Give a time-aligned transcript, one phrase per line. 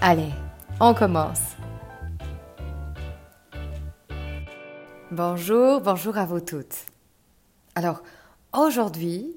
[0.00, 0.30] Allez,
[0.78, 1.40] on commence.
[5.10, 6.86] Bonjour, bonjour à vous toutes.
[7.74, 8.04] Alors,
[8.56, 9.36] aujourd'hui,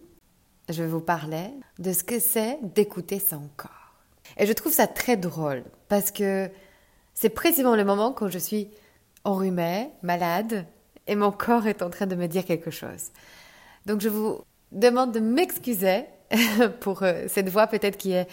[0.70, 3.72] je vais vous parler de ce que c'est d'écouter son corps.
[4.38, 6.52] Et je trouve ça très drôle parce que
[7.16, 8.70] c'est précisément le moment quand je suis
[9.24, 10.68] enrhumée, malade,
[11.08, 13.10] et mon corps est en train de me dire quelque chose.
[13.88, 14.42] Donc je vous
[14.72, 16.06] demande de m'excuser
[16.82, 18.28] pour euh, cette voix peut-être qui est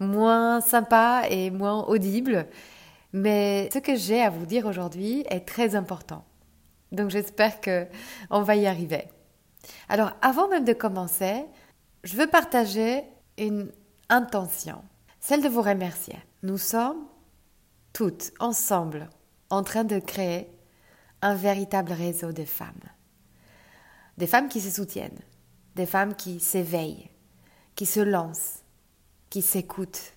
[0.00, 2.46] moins sympa et moins audible.
[3.12, 6.24] Mais ce que j'ai à vous dire aujourd'hui est très important.
[6.92, 7.86] Donc j'espère que
[8.30, 9.08] on va y arriver.
[9.88, 11.44] Alors avant même de commencer,
[12.04, 13.04] je veux partager
[13.38, 13.70] une
[14.08, 14.82] intention,
[15.20, 16.18] celle de vous remercier.
[16.42, 17.06] Nous sommes
[17.92, 19.08] toutes ensemble
[19.50, 20.48] en train de créer
[21.20, 22.88] un véritable réseau de femmes.
[24.18, 25.20] Des femmes qui se soutiennent,
[25.76, 27.10] des femmes qui s'éveillent,
[27.74, 28.61] qui se lancent,
[29.32, 30.12] qui s'écoute,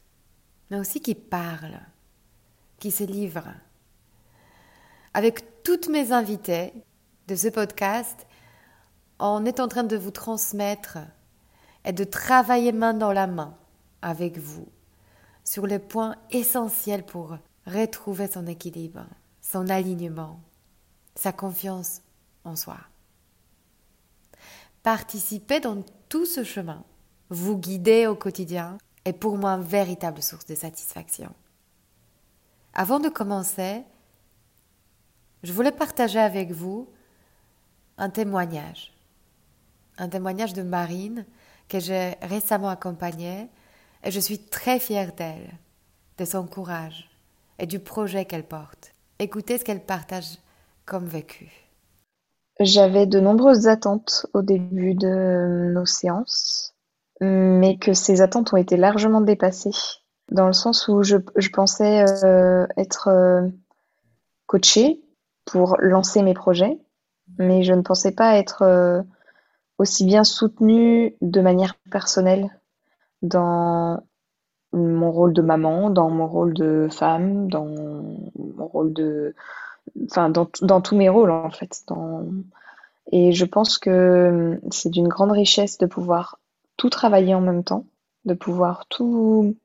[0.70, 1.80] mais aussi qui parle,
[2.80, 3.48] qui se livre.
[5.14, 6.74] Avec toutes mes invités
[7.30, 8.28] de ce podcast,
[9.20, 10.98] on est en train de vous transmettre
[11.86, 13.56] et de travailler main dans la main
[14.02, 14.68] avec vous
[15.46, 19.06] sur les points essentiels pour retrouver son équilibre,
[19.40, 20.42] son alignement,
[21.16, 22.02] sa confiance
[22.44, 22.80] en soi.
[24.84, 26.84] Participer dans tout ce chemin,
[27.30, 31.32] vous guider au quotidien est pour moi une véritable source de satisfaction.
[32.74, 33.84] Avant de commencer,
[35.44, 36.90] je voulais partager avec vous
[37.98, 38.92] un témoignage.
[39.98, 41.26] Un témoignage de Marine
[41.70, 43.48] que j'ai récemment accompagnée
[44.04, 45.54] et je suis très fière d'elle,
[46.18, 47.10] de son courage
[47.60, 48.92] et du projet qu'elle porte.
[49.20, 50.38] Écoutez ce qu'elle partage
[50.86, 51.52] comme vécu.
[52.60, 56.65] J'avais de nombreuses attentes au début de nos séances
[57.22, 59.72] mais que ces attentes ont été largement dépassées,
[60.32, 61.18] dans le sens où je,
[61.52, 63.48] pensais euh, être euh,
[64.48, 65.02] coachée
[65.46, 66.80] pour lancer mes projets,
[67.38, 69.02] mais je ne pensais pas être euh,
[69.78, 72.50] aussi bien soutenue de manière personnelle
[73.22, 74.02] dans
[74.74, 79.36] mon rôle de maman, dans mon rôle de femme, dans mon rôle de...
[80.10, 81.86] Enfin, dans, dans tous mes rôles, en fait.
[83.12, 86.40] Et je pense que c'est d'une grande richesse de pouvoir
[86.78, 87.86] tout travailler en même temps,
[88.26, 89.56] de pouvoir tout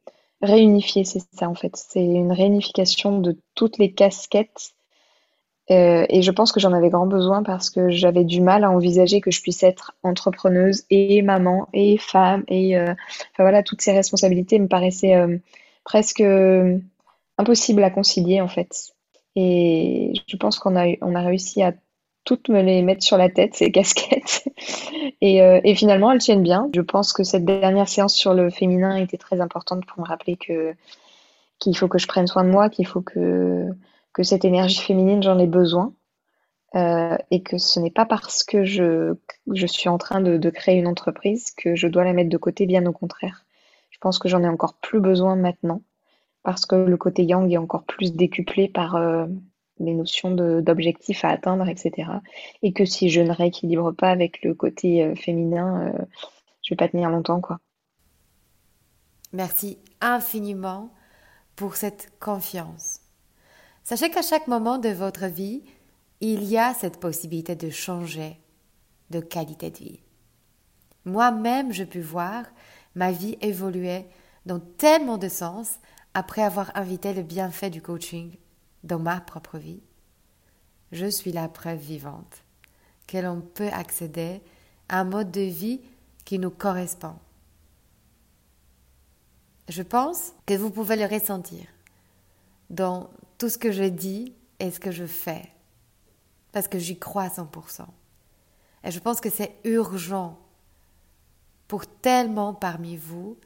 [0.42, 1.76] réunifier, c'est ça en fait.
[1.76, 4.72] C'est une réunification de toutes les casquettes.
[5.70, 8.70] Euh, et je pense que j'en avais grand besoin parce que j'avais du mal à
[8.70, 12.92] envisager que je puisse être entrepreneuse et maman et femme et euh,
[13.38, 15.38] voilà toutes ces responsabilités me paraissaient euh,
[15.84, 16.24] presque
[17.38, 18.94] impossibles à concilier en fait.
[19.36, 21.72] Et je pense qu'on a on a réussi à
[22.30, 24.44] toutes me les mettre sur la tête, ces casquettes.
[25.20, 26.70] Et, euh, et, finalement, elles tiennent bien.
[26.72, 30.36] Je pense que cette dernière séance sur le féminin était très importante pour me rappeler
[30.36, 30.74] que
[31.58, 33.66] qu'il faut que je prenne soin de moi, qu'il faut que,
[34.14, 35.92] que cette énergie féminine, j'en ai besoin.
[36.76, 39.14] Euh, et que ce n'est pas parce que je,
[39.52, 42.36] je suis en train de, de, créer une entreprise que je dois la mettre de
[42.36, 43.44] côté, bien au contraire.
[43.90, 45.82] Je pense que j'en ai encore plus besoin maintenant
[46.44, 49.26] parce que le côté yang est encore plus décuplé par, euh,
[49.80, 52.08] les notions d'objectifs à atteindre, etc.
[52.62, 56.04] Et que si je ne rééquilibre pas avec le côté euh, féminin, euh,
[56.62, 57.58] je vais pas tenir longtemps, quoi.
[59.32, 60.92] Merci infiniment
[61.56, 63.00] pour cette confiance.
[63.82, 65.62] Sachez qu'à chaque moment de votre vie,
[66.20, 68.36] il y a cette possibilité de changer
[69.10, 70.00] de qualité de vie.
[71.04, 72.44] Moi-même, je peux voir
[72.94, 74.04] ma vie évoluer
[74.46, 75.78] dans tellement de sens
[76.14, 78.36] après avoir invité le bienfait du coaching
[78.84, 79.82] dans ma propre vie,
[80.92, 82.44] je suis la preuve vivante
[83.06, 84.40] que l'on peut accéder
[84.88, 85.80] à un mode de vie
[86.24, 87.16] qui nous correspond.
[89.68, 91.66] Je pense que vous pouvez le ressentir.
[92.70, 95.50] dans tout ce que je dis et ce que je fais.
[96.52, 97.84] Parce que j'y crois à 100%.
[98.84, 100.38] Et je pense que c'est urgent
[101.68, 103.36] pour tellement parmi vous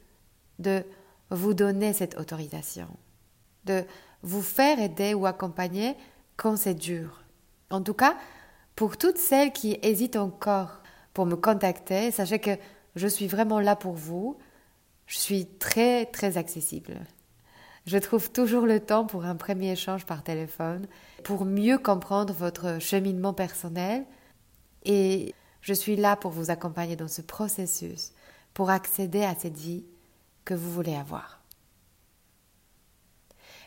[0.59, 0.85] de
[1.29, 2.87] vous donner cette autorisation,
[3.65, 3.83] de
[4.25, 5.95] vous faire aider ou accompagner
[6.35, 7.23] quand c'est dur.
[7.69, 8.17] En tout cas,
[8.75, 10.81] pour toutes celles qui hésitent encore
[11.13, 12.57] pour me contacter, sachez que
[12.95, 14.37] je suis vraiment là pour vous.
[15.05, 16.99] Je suis très très accessible.
[17.85, 20.87] Je trouve toujours le temps pour un premier échange par téléphone,
[21.23, 24.05] pour mieux comprendre votre cheminement personnel
[24.83, 28.11] et je suis là pour vous accompagner dans ce processus,
[28.55, 29.85] pour accéder à cette vie
[30.45, 31.44] que vous voulez avoir.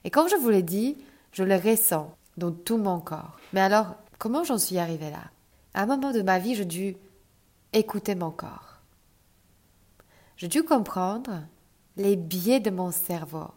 [0.05, 0.97] Et comme je vous l'ai dit,
[1.33, 3.39] je le ressens dans tout mon corps.
[3.53, 5.31] Mais alors, comment j'en suis arrivée là?
[5.75, 6.97] À un moment de ma vie, j'ai dû
[7.73, 8.79] écouter mon corps.
[10.37, 11.43] J'ai dû comprendre
[11.97, 13.49] les biais de mon cerveau,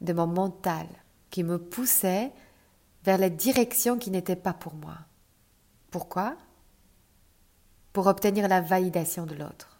[0.00, 0.86] de mon mental,
[1.30, 2.32] qui me poussaient
[3.04, 4.96] vers les directions qui n'étaient pas pour moi.
[5.90, 6.36] Pourquoi?
[7.92, 9.78] Pour obtenir la validation de l'autre.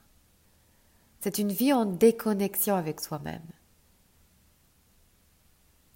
[1.21, 3.43] C'est une vie en déconnexion avec soi-même.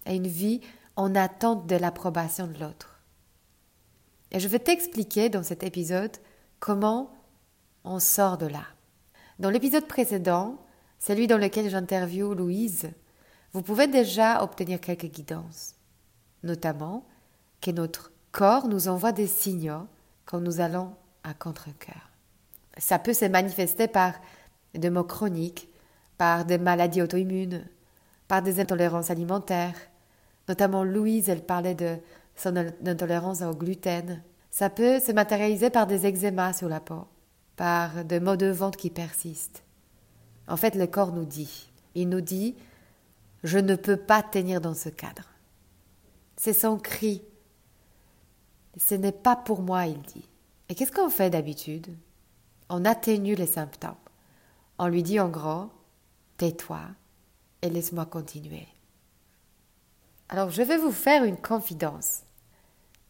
[0.05, 0.61] Et une vie
[0.95, 2.99] en attente de l'approbation de l'autre.
[4.31, 6.17] Et je vais t'expliquer dans cet épisode
[6.59, 7.11] comment
[7.83, 8.63] on sort de là.
[9.39, 10.57] Dans l'épisode précédent,
[10.99, 12.91] celui dans lequel j'interviewe Louise,
[13.53, 15.75] vous pouvez déjà obtenir quelques guidances,
[16.43, 17.05] notamment
[17.61, 19.87] que notre corps nous envoie des signaux
[20.25, 22.09] quand nous allons à contre-cœur.
[22.77, 24.13] Ça peut se manifester par
[24.73, 25.69] des maux chroniques,
[26.17, 27.67] par des maladies auto-immunes,
[28.27, 29.75] par des intolérances alimentaires.
[30.47, 31.97] Notamment Louise, elle parlait de
[32.35, 32.55] son
[32.85, 34.21] intolérance au gluten.
[34.51, 37.07] Ça peut se matérialiser par des eczémas sur la peau,
[37.55, 39.63] par des maux de ventre qui persistent.
[40.47, 42.55] En fait, le corps nous dit, il nous dit,
[43.43, 45.29] je ne peux pas tenir dans ce cadre.
[46.35, 47.23] C'est son cri.
[48.77, 50.27] Ce n'est pas pour moi, il dit.
[50.69, 51.87] Et qu'est-ce qu'on fait d'habitude?
[52.69, 53.95] On atténue les symptômes.
[54.79, 55.69] On lui dit en gros,
[56.37, 56.81] tais-toi
[57.61, 58.67] et laisse-moi continuer.
[60.33, 62.23] Alors je vais vous faire une confidence.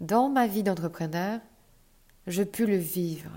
[0.01, 1.39] Dans ma vie d'entrepreneur,
[2.27, 3.31] je pu le vivre.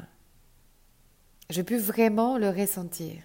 [1.51, 3.23] Je pu vraiment le ressentir.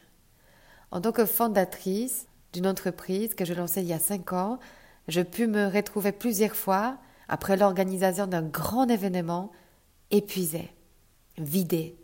[0.92, 4.60] En tant que fondatrice d'une entreprise que je lançais il y a cinq ans,
[5.08, 9.52] je pu me retrouver plusieurs fois, après l'organisation d'un grand événement,
[10.12, 10.72] épuisée,
[11.40, 11.98] vidée,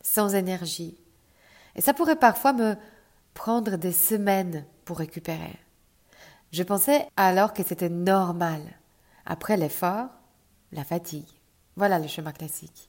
[0.00, 0.96] sans énergie,
[1.76, 2.74] et ça pourrait parfois me
[3.34, 5.58] prendre des semaines pour récupérer.
[6.52, 8.62] Je pensais alors que c'était normal.
[9.26, 10.08] Après l'effort,
[10.72, 11.28] la fatigue.
[11.76, 12.88] Voilà le chemin classique.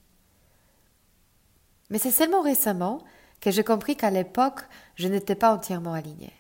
[1.90, 3.04] Mais c'est seulement récemment
[3.42, 4.62] que j'ai compris qu'à l'époque,
[4.96, 6.34] je n'étais pas entièrement alignée.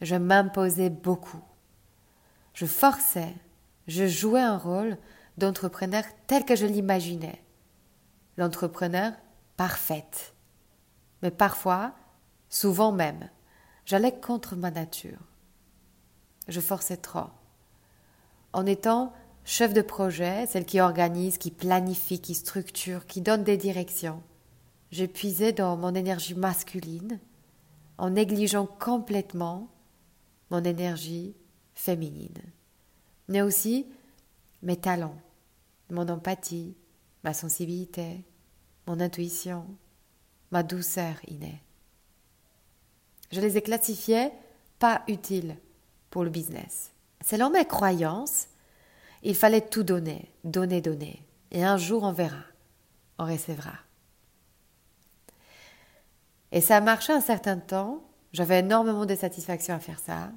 [0.00, 1.42] Je m'imposais beaucoup.
[2.54, 3.34] Je forçais,
[3.86, 4.98] je jouais un rôle
[5.38, 7.42] d'entrepreneur tel que je l'imaginais.
[8.36, 9.12] L'entrepreneur
[9.56, 10.34] parfaite,
[11.22, 11.92] mais parfois,
[12.48, 13.28] souvent même,
[13.84, 15.18] j'allais contre ma nature.
[16.48, 17.30] Je forçais trop.
[18.52, 19.12] En étant
[19.44, 24.22] chef de projet, celle qui organise, qui planifie, qui structure, qui donne des directions,
[24.90, 27.18] j'épuisais dans mon énergie masculine
[27.98, 29.68] en négligeant complètement
[30.50, 31.34] mon énergie
[31.74, 32.42] féminine,
[33.28, 33.86] mais aussi
[34.62, 35.18] mes talents,
[35.90, 36.74] mon empathie,
[37.24, 38.24] ma sensibilité,
[38.86, 39.66] mon intuition,
[40.50, 41.62] ma douceur innée.
[43.30, 44.30] Je les ai classifiés
[44.78, 45.56] pas utiles
[46.12, 46.92] pour le business.
[47.24, 48.46] Selon mes croyances,
[49.22, 51.24] il fallait tout donner, donner, donner.
[51.50, 52.44] Et un jour, on verra,
[53.18, 53.72] on recevra.
[56.52, 58.04] Et ça a marché un certain temps.
[58.32, 60.30] J'avais énormément de satisfaction à faire ça,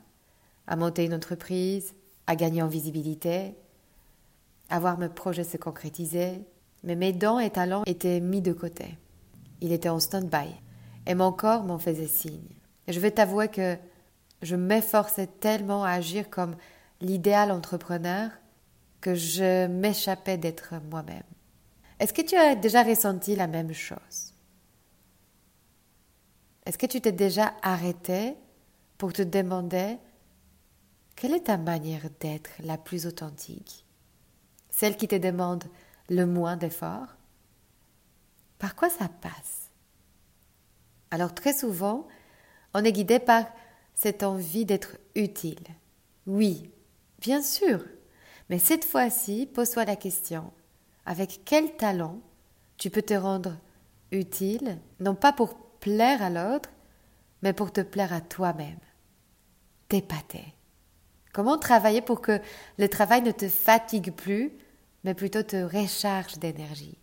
[0.65, 1.93] à monter une entreprise,
[2.25, 3.53] à gagner en visibilité,
[4.69, 6.41] à voir mes projets se concrétiser.
[6.83, 8.97] Mais mes dents et talents étaient mis de côté.
[9.59, 10.47] Il était en stand-by.
[11.05, 12.55] Et mon corps m'en faisait signe.
[12.87, 13.77] Et je vais t'avouer que
[14.45, 16.55] je m'efforçais tellement à agir comme
[17.01, 18.31] l'idéal entrepreneur
[19.01, 21.23] que je m'échappais d'être moi-même.
[21.99, 24.33] Est-ce que tu as déjà ressenti la même chose?
[26.65, 28.35] Est-ce que tu t'es déjà arrêté
[28.97, 29.97] pour te demander
[31.15, 33.85] quelle est ta manière d'être la plus authentique?
[34.69, 35.63] Celle qui te demande
[36.09, 37.15] le moins d'efforts?
[38.59, 39.71] Par quoi ça passe?
[41.11, 42.07] Alors très souvent,
[42.73, 43.45] on est guidé par
[43.95, 45.65] cette envie d'être utile.
[46.27, 46.69] Oui,
[47.19, 47.83] bien sûr,
[48.49, 50.51] mais cette fois-ci, pose-toi la question,
[51.05, 52.19] avec quel talent
[52.77, 53.57] tu peux te rendre
[54.11, 56.69] utile, non pas pour plaire à l'autre,
[57.41, 58.79] mais pour te plaire à toi-même?
[59.87, 60.53] T'épater.
[61.33, 62.39] Comment travailler pour que
[62.77, 64.51] le travail ne te fatigue plus,
[65.03, 66.97] mais plutôt te recharge d'énergie?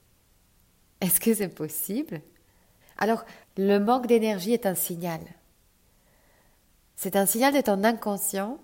[1.00, 2.20] Est-ce que c'est possible?
[2.98, 3.24] Alors,
[3.56, 5.20] le manque d'énergie est un signal.
[6.96, 8.58] C'est un signal de ton inconscient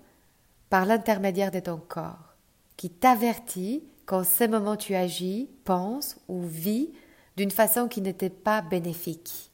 [0.70, 2.36] par l'intermédiaire de ton corps,
[2.76, 6.92] qui t'avertit qu'en ce moment tu agis, penses ou vis
[7.36, 9.52] d'une façon qui n'était pas bénéfique,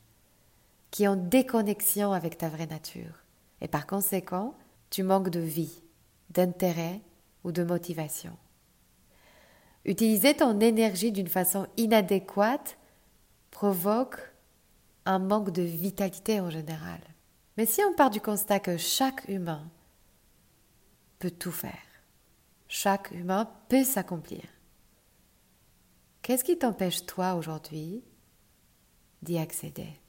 [0.90, 3.24] qui est en déconnexion avec ta vraie nature.
[3.60, 4.54] Et par conséquent,
[4.90, 5.82] tu manques de vie,
[6.30, 7.00] d'intérêt
[7.44, 8.36] ou de motivation.
[9.84, 12.78] Utiliser ton énergie d'une façon inadéquate
[13.50, 14.18] provoque
[15.04, 17.00] un manque de vitalité en général.
[17.56, 19.70] Mais si on part du constat que chaque humain
[21.18, 21.72] peut tout faire,
[22.68, 24.42] chaque humain peut s'accomplir,
[26.22, 28.02] qu'est-ce qui t'empêche toi aujourd'hui
[29.22, 30.00] d'y accéder?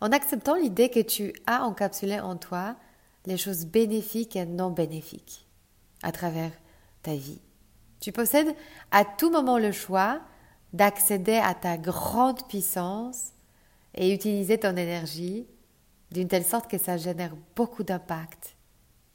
[0.00, 2.76] En acceptant l'idée que tu as encapsulé en toi
[3.26, 5.46] les choses bénéfiques et non bénéfiques
[6.02, 6.52] à travers
[7.02, 7.40] ta vie.
[8.00, 8.54] Tu possèdes
[8.90, 10.20] à tout moment le choix
[10.72, 13.32] d'accéder à ta grande puissance
[13.94, 15.46] et utiliser ton énergie
[16.14, 18.54] d'une telle sorte que ça génère beaucoup d'impact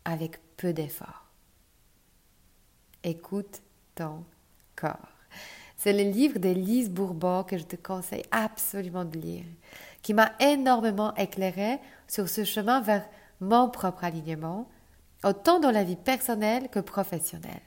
[0.03, 1.25] avec peu d'effort.
[3.03, 3.61] Écoute
[3.95, 4.25] ton
[4.75, 5.15] corps.
[5.77, 9.45] C'est le livre de Lise Bourbon que je te conseille absolument de lire,
[10.01, 13.07] qui m'a énormément éclairé sur ce chemin vers
[13.39, 14.69] mon propre alignement,
[15.23, 17.61] autant dans la vie personnelle que professionnelle.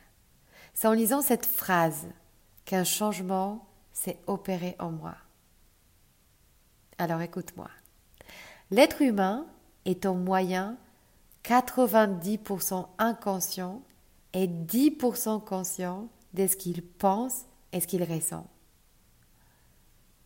[0.75, 2.07] C'est en lisant cette phrase
[2.67, 5.15] qu'un changement s'est opéré en moi.
[6.99, 7.71] Alors écoute-moi.
[8.73, 9.45] L'être humain
[9.85, 10.79] est en moyen
[11.45, 13.83] 90% inconscient
[14.33, 17.43] et 10% conscient de ce qu'il pense
[17.75, 18.47] et ce qu'il ressent.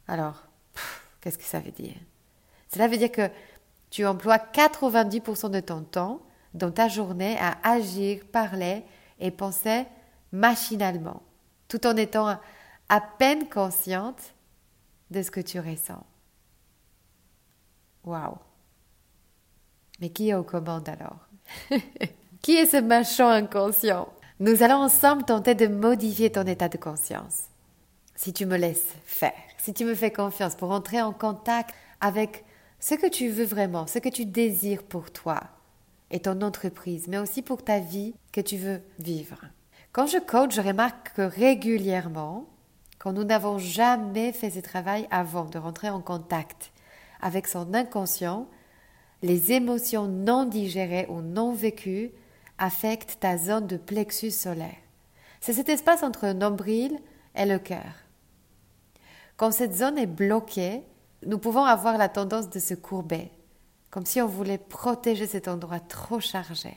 [0.07, 0.45] Alors,
[1.21, 1.97] qu'est-ce que ça veut dire?
[2.73, 3.29] Cela veut dire que
[3.91, 6.23] tu emploies 90% de ton temps
[6.55, 8.85] dans ta journée à agir, parler
[9.19, 9.87] et penser
[10.31, 11.21] machinalement,
[11.67, 12.39] tout en étant
[12.89, 14.35] à peine consciente
[15.11, 16.07] de ce que tu ressens.
[18.07, 18.39] Waouh.
[20.01, 21.29] Mais qui est aux commandes alors?
[22.43, 24.09] Qui est ce machin inconscient?
[24.39, 27.47] Nous allons ensemble tenter de modifier ton état de conscience.
[28.15, 32.45] Si tu me laisses faire, si tu me fais confiance pour entrer en contact avec
[32.79, 35.41] ce que tu veux vraiment, ce que tu désires pour toi
[36.11, 39.41] et ton entreprise, mais aussi pour ta vie que tu veux vivre.
[39.93, 42.47] Quand je coach, je remarque que régulièrement,
[42.99, 46.71] quand nous n'avons jamais fait ce travail avant de rentrer en contact
[47.27, 48.47] avec son inconscient,
[49.21, 52.13] les émotions non digérées ou non vécues
[52.57, 54.77] affectent ta zone de plexus solaire.
[55.41, 56.97] C'est cet espace entre le nombril
[57.35, 58.05] et le cœur.
[59.37, 60.85] Quand cette zone est bloquée,
[61.27, 63.33] nous pouvons avoir la tendance de se courber,
[63.91, 66.75] comme si on voulait protéger cet endroit trop chargé.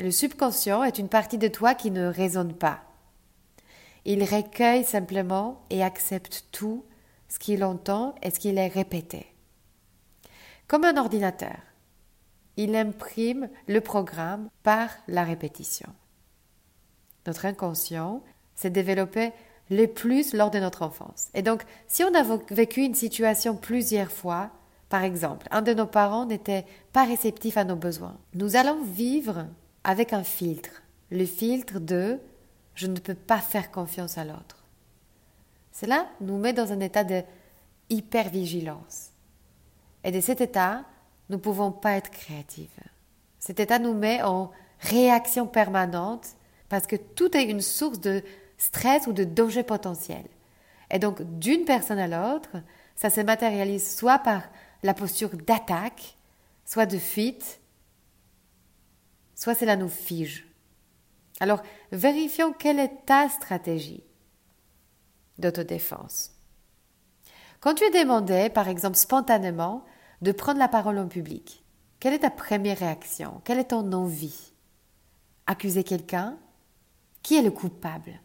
[0.00, 2.80] Le subconscient est une partie de toi qui ne raisonne pas.
[4.06, 6.82] Il recueille simplement et accepte tout
[7.28, 9.26] ce qu'il entend et ce qu'il est répété.
[10.66, 11.56] Comme un ordinateur,
[12.56, 15.88] il imprime le programme par la répétition.
[17.26, 18.22] Notre inconscient
[18.54, 19.32] s'est développé
[19.70, 21.28] le plus lors de notre enfance.
[21.34, 24.50] Et donc, si on a vécu une situation plusieurs fois,
[24.88, 29.46] par exemple, un de nos parents n'était pas réceptif à nos besoins, nous allons vivre
[29.84, 32.18] avec un filtre, le filtre de
[32.74, 34.57] je ne peux pas faire confiance à l'autre.
[35.80, 37.22] Cela nous met dans un état de
[37.88, 39.10] hypervigilance.
[40.02, 40.84] Et de cet état,
[41.28, 42.80] nous ne pouvons pas être créatifs.
[43.38, 46.26] Cet état nous met en réaction permanente
[46.68, 48.24] parce que tout est une source de
[48.56, 50.24] stress ou de danger potentiel.
[50.90, 52.60] Et donc, d'une personne à l'autre,
[52.96, 54.42] ça se matérialise soit par
[54.82, 56.16] la posture d'attaque,
[56.64, 57.60] soit de fuite,
[59.36, 60.48] soit cela nous fige.
[61.38, 64.02] Alors, vérifions quelle est ta stratégie
[65.38, 66.32] d'autodéfense.
[67.60, 69.84] Quand tu es demandé, par exemple, spontanément,
[70.22, 71.64] de prendre la parole en public,
[72.00, 73.40] quelle est ta première réaction?
[73.44, 74.52] Quelle est ton envie?
[75.46, 76.38] Accuser quelqu'un?
[77.22, 78.20] Qui est le coupable?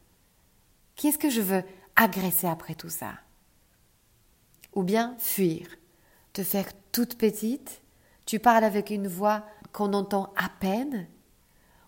[0.96, 1.64] Qui est-ce que je veux
[1.96, 3.14] agresser après tout ça?
[4.76, 5.68] Ou bien fuir,
[6.34, 7.82] te faire toute petite,
[8.26, 11.08] tu parles avec une voix qu'on entend à peine,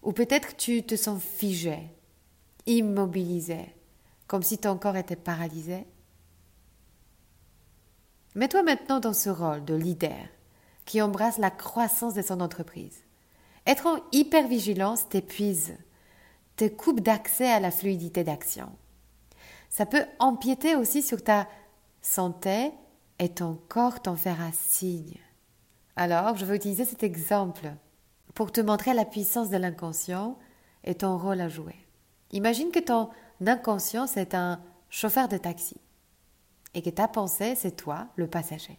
[0.01, 1.79] ou peut-être tu te sens figé,
[2.65, 3.74] immobilisé,
[4.27, 5.85] comme si ton corps était paralysé.
[8.35, 10.27] Mets-toi maintenant dans ce rôle de leader
[10.85, 13.03] qui embrasse la croissance de son entreprise.
[13.65, 15.75] Être en hypervigilance t'épuise,
[16.55, 18.71] te coupe d'accès à la fluidité d'action.
[19.69, 21.47] Ça peut empiéter aussi sur ta
[22.01, 22.71] santé
[23.19, 25.17] et ton corps t'en fera signe.
[25.95, 27.73] Alors, je vais utiliser cet exemple
[28.33, 30.37] pour te montrer la puissance de l'inconscient
[30.83, 31.75] et ton rôle à jouer.
[32.31, 33.09] Imagine que ton
[33.45, 35.77] inconscient, c'est un chauffeur de taxi
[36.75, 38.77] et que ta pensée, c'est toi, le passager.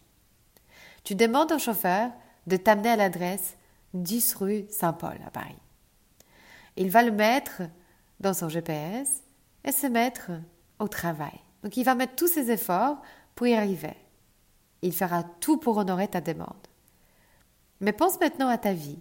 [1.03, 2.13] Tu demandes au chauffeur
[2.47, 3.57] de t'amener à l'adresse
[3.95, 5.57] 10 rue Saint-Paul à Paris.
[6.77, 7.63] Il va le mettre
[8.21, 9.23] dans son GPS
[9.65, 10.31] et se mettre
[10.79, 11.41] au travail.
[11.63, 13.01] Donc il va mettre tous ses efforts
[13.35, 13.97] pour y arriver.
[14.83, 16.55] Il fera tout pour honorer ta demande.
[17.81, 18.99] Mais pense maintenant à ta vie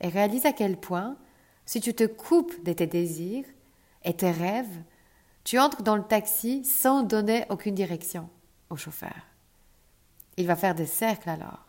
[0.00, 1.16] et réalise à quel point,
[1.66, 3.44] si tu te coupes de tes désirs
[4.04, 4.82] et tes rêves,
[5.48, 8.28] tu entres dans le taxi sans donner aucune direction
[8.68, 9.16] au chauffeur.
[10.36, 11.64] Il va faire des cercles alors.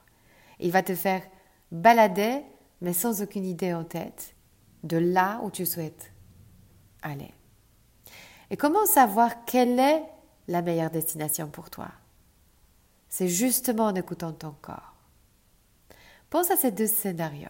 [0.60, 1.24] Il va te faire
[1.72, 2.44] balader,
[2.82, 4.36] mais sans aucune idée en tête,
[4.84, 6.12] de là où tu souhaites
[7.04, 7.34] aller.
[8.50, 10.04] Et comment savoir quelle est
[10.50, 11.88] la meilleure destination pour toi?
[13.08, 14.94] C'est justement en écoutant ton corps.
[16.30, 17.48] Pense à ces deux scénarios.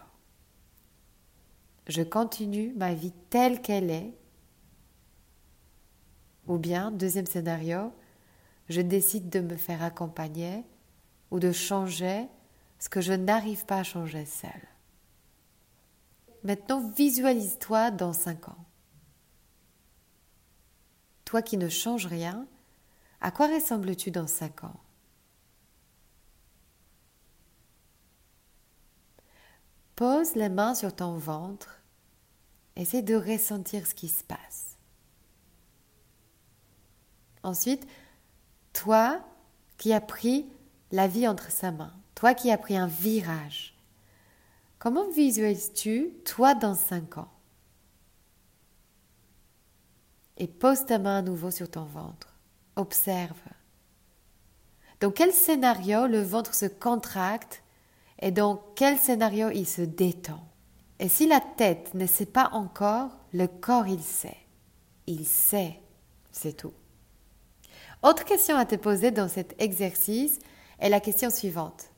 [1.88, 4.14] Je continue ma vie telle qu'elle est.
[6.48, 7.94] Ou bien, deuxième scénario,
[8.70, 10.64] je décide de me faire accompagner
[11.32, 12.28] ou de changer
[12.80, 14.68] ce que je n'arrive pas à changer seul.
[16.44, 18.66] Maintenant, visualise-toi dans cinq ans.
[21.26, 22.48] Toi qui ne changes rien,
[23.22, 24.80] à quoi ressembles-tu dans cinq ans?
[29.96, 31.82] Pose les mains sur ton ventre.
[32.78, 34.69] Essaie de ressentir ce qui se passe.
[37.44, 37.88] Ensuite,
[38.74, 39.20] toi
[39.78, 40.46] qui as pris
[40.92, 43.78] la vie entre sa main, toi qui as pris un virage,
[44.78, 47.32] comment visualises-tu toi dans cinq ans?
[50.38, 52.34] Et pose ta main à nouveau sur ton ventre.
[52.76, 53.40] Observe.
[55.00, 57.64] Dans quel scénario le ventre se contracte
[58.20, 60.46] et dans quel scénario il se détend?
[61.00, 64.38] Et si la tête ne sait pas encore, le corps il sait.
[65.08, 65.80] Il sait,
[66.32, 66.74] c'est tout.
[68.02, 70.40] Autre question à te poser dans cet exercice
[70.80, 71.92] est la question suivante.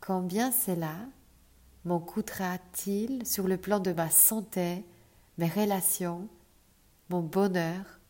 [0.00, 0.94] Combien cela
[1.84, 4.82] m'en coûtera-t-il sur le plan de ma santé,
[5.36, 6.26] mes relations,
[7.10, 8.00] mon bonheur,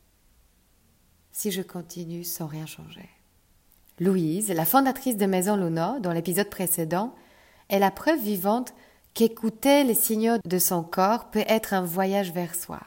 [1.33, 3.09] si je continue sans rien changer?
[3.99, 7.13] Louise, la fondatrice de Maison Luna, dans l'épisode précédent,
[7.71, 8.73] est la preuve vivante
[9.15, 12.81] qu'écouter les signaux de son corps peut être un voyage vers soi,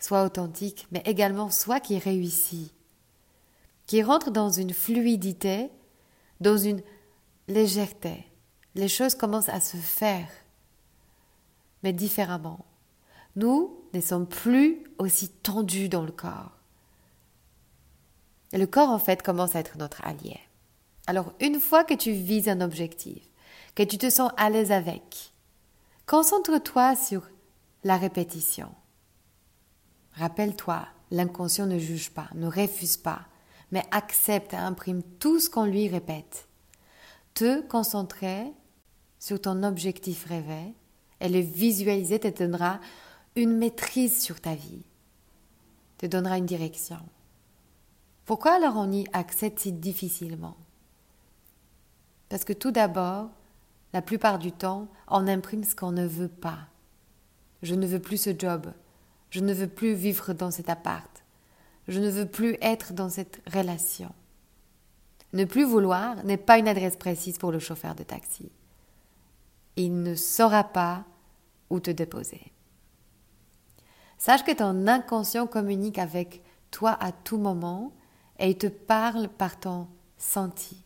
[0.00, 2.75] soit authentique, mais également soit qui réussit
[3.86, 5.70] qui rentre dans une fluidité,
[6.40, 6.82] dans une
[7.48, 8.26] légèreté.
[8.74, 10.28] Les choses commencent à se faire,
[11.82, 12.64] mais différemment.
[13.36, 16.52] Nous ne sommes plus aussi tendus dans le corps.
[18.52, 20.38] Et le corps, en fait, commence à être notre allié.
[21.06, 23.22] Alors, une fois que tu vises un objectif,
[23.74, 25.32] que tu te sens à l'aise avec,
[26.06, 27.28] concentre-toi sur
[27.84, 28.72] la répétition.
[30.14, 33.26] Rappelle-toi, l'inconscient ne juge pas, ne refuse pas,
[33.72, 36.48] mais accepte et imprime tout ce qu'on lui répète.
[37.34, 38.52] Te concentrer
[39.18, 40.74] sur ton objectif rêvé
[41.20, 42.80] et le visualiser te donnera
[43.34, 44.82] une maîtrise sur ta vie,
[45.98, 46.98] te donnera une direction.
[48.24, 50.56] Pourquoi alors on y accède si difficilement?
[52.28, 53.30] Parce que tout d'abord,
[53.92, 56.68] la plupart du temps, on imprime ce qu'on ne veut pas.
[57.62, 58.72] Je ne veux plus ce job.
[59.30, 61.15] Je ne veux plus vivre dans cet appart.
[61.88, 64.12] Je ne veux plus être dans cette relation.
[65.32, 68.50] Ne plus vouloir n'est pas une adresse précise pour le chauffeur de taxi.
[69.76, 71.04] Il ne saura pas
[71.70, 72.52] où te déposer.
[74.18, 77.92] Sache que ton inconscient communique avec toi à tout moment
[78.38, 80.82] et il te parle par ton senti.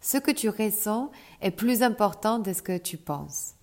[0.00, 3.54] Ce que tu ressens est plus important de ce que tu penses.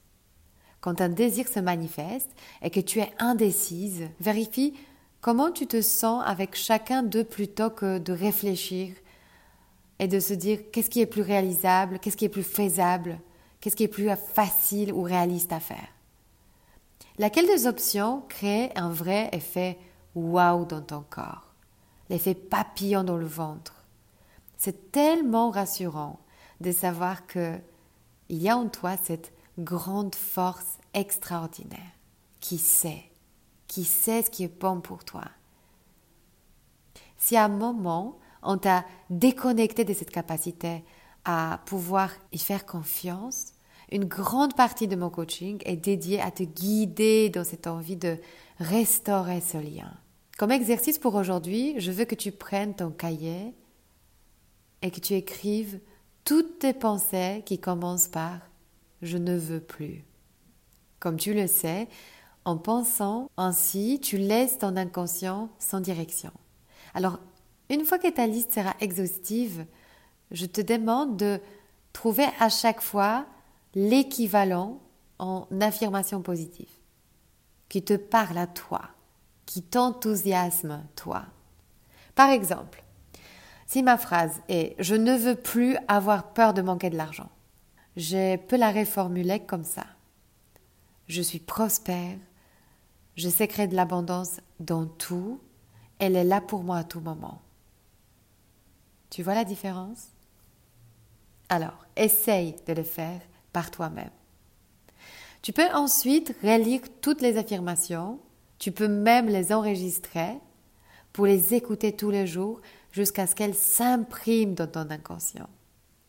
[0.80, 2.32] Quand un désir se manifeste
[2.64, 4.74] et que tu es indécise, vérifie
[5.22, 8.96] Comment tu te sens avec chacun d'eux plutôt que de réfléchir
[10.00, 13.20] et de se dire qu'est-ce qui est plus réalisable, qu'est-ce qui est plus faisable,
[13.60, 15.88] qu'est-ce qui est plus facile ou réaliste à faire?
[17.20, 19.78] Laquelle des options crée un vrai effet
[20.16, 21.54] wow dans ton corps?
[22.10, 23.76] L'effet papillon dans le ventre.
[24.58, 26.20] C'est tellement rassurant
[26.62, 27.60] de savoir que
[28.30, 31.80] il y a en toi cette grande force extraordinaire.
[32.40, 33.11] Qui sait?
[33.72, 35.24] Qui sait ce qui est bon pour toi.
[37.18, 40.84] Si à un moment, on t'a déconnecté de cette capacité
[41.24, 43.54] à pouvoir y faire confiance,
[43.90, 48.18] une grande partie de mon coaching est dédiée à te guider dans cette envie de
[48.60, 49.94] restaurer ce lien.
[50.38, 53.54] Comme exercice pour aujourd'hui, je veux que tu prennes ton cahier
[54.82, 55.80] et que tu écrives
[56.26, 58.40] toutes tes pensées qui commencent par
[59.02, 60.04] je ne veux plus.
[61.00, 61.88] Comme tu le sais,
[62.46, 66.32] en pensant ainsi, tu laisses ton inconscient sans direction.
[66.94, 67.20] Alors,
[67.70, 69.66] une fois que ta liste sera exhaustive,
[70.32, 71.40] je te demande de
[71.94, 73.26] trouver à chaque fois
[73.76, 74.80] l'équivalent
[75.20, 76.70] en affirmation positive
[77.70, 78.82] qui te parle à toi,
[79.46, 81.24] qui t'enthousiasme toi.
[82.16, 82.84] Par exemple,
[83.66, 87.30] si ma phrase est Je ne veux plus avoir peur de manquer de l'argent,
[87.96, 89.86] je peux la réformuler comme ça.
[91.08, 92.18] Je suis prospère,
[93.16, 95.40] je sais créer de l'abondance dans tout,
[96.00, 97.42] elle est là pour moi à tout moment.
[99.10, 100.08] Tu vois la différence?
[101.50, 103.20] Alors, essaye de le faire
[103.52, 104.10] par toi-même.
[105.42, 108.20] Tu peux ensuite relire toutes les affirmations,
[108.58, 110.38] tu peux même les enregistrer
[111.14, 115.50] pour les écouter tous les jours jusqu'à ce qu'elles s'impriment dans ton inconscient.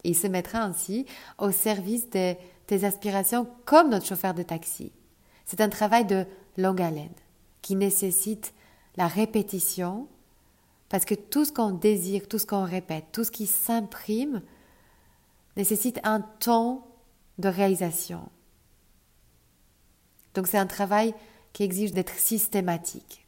[0.05, 1.07] Il se mettra ainsi
[1.39, 2.35] au service de
[2.67, 4.93] tes aspirations comme notre chauffeur de taxi.
[5.45, 7.15] C'est un travail de longue haleine
[7.63, 8.55] qui nécessite
[8.97, 10.09] la répétition
[10.89, 14.43] parce que tout ce qu'on désire, tout ce qu'on répète, tout ce qui s'imprime
[15.57, 16.87] nécessite un temps
[17.39, 18.29] de réalisation.
[20.35, 21.15] Donc c'est un travail
[21.53, 23.27] qui exige d'être systématique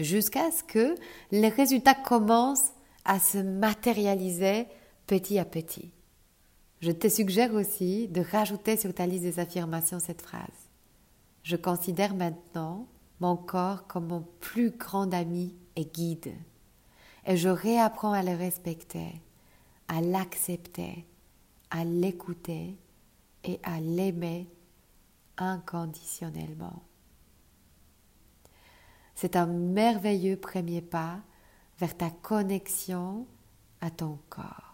[0.00, 0.94] jusqu'à ce que
[1.30, 2.72] les résultats commencent
[3.04, 4.66] à se matérialiser
[5.06, 5.90] petit à petit.
[6.80, 10.65] Je te suggère aussi de rajouter sur ta liste des affirmations cette phrase.
[11.46, 12.88] Je considère maintenant
[13.20, 16.34] mon corps comme mon plus grand ami et guide.
[17.24, 19.22] Et je réapprends à le respecter,
[19.86, 21.06] à l'accepter,
[21.70, 22.76] à l'écouter
[23.44, 24.48] et à l'aimer
[25.36, 26.82] inconditionnellement.
[29.14, 31.20] C'est un merveilleux premier pas
[31.78, 33.24] vers ta connexion
[33.80, 34.65] à ton corps.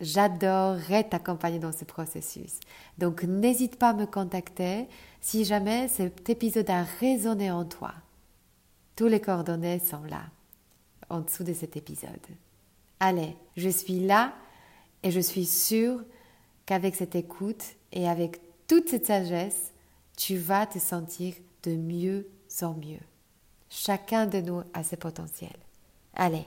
[0.00, 2.60] J'adorerais t'accompagner dans ce processus.
[2.98, 4.86] Donc n'hésite pas à me contacter
[5.20, 7.92] si jamais cet épisode a résonné en toi.
[8.94, 10.22] Tous les coordonnées sont là,
[11.08, 12.10] en dessous de cet épisode.
[13.00, 14.34] Allez, je suis là
[15.02, 16.02] et je suis sûre
[16.66, 19.72] qu'avec cette écoute et avec toute cette sagesse,
[20.16, 22.28] tu vas te sentir de mieux
[22.62, 23.00] en mieux.
[23.70, 25.50] Chacun de nous a ses potentiels.
[26.14, 26.46] Allez,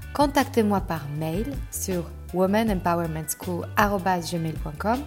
[0.13, 4.99] contactez-moi par mail sur womanempowermentschool.com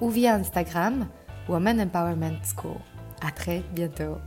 [0.00, 1.06] ou via Instagram
[1.48, 2.76] Woman Empowerment School.
[3.22, 4.18] À très bientôt.